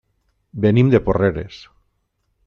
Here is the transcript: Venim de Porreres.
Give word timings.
Venim 0.63 0.89
de 0.95 1.01
Porreres. 1.09 1.59